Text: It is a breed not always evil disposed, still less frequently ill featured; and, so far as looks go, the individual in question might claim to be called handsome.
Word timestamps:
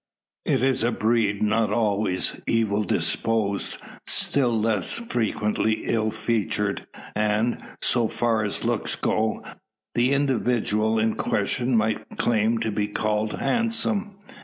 It 0.45 0.63
is 0.63 0.83
a 0.83 0.91
breed 0.91 1.43
not 1.43 1.71
always 1.71 2.41
evil 2.47 2.83
disposed, 2.83 3.77
still 4.07 4.59
less 4.59 4.93
frequently 4.93 5.85
ill 5.85 6.09
featured; 6.09 6.87
and, 7.15 7.59
so 7.83 8.07
far 8.07 8.41
as 8.41 8.63
looks 8.63 8.95
go, 8.95 9.43
the 9.93 10.11
individual 10.13 10.97
in 10.97 11.13
question 11.13 11.77
might 11.77 12.17
claim 12.17 12.57
to 12.61 12.71
be 12.71 12.87
called 12.87 13.33
handsome. 13.33 14.15